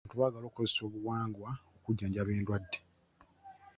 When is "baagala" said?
0.21-0.45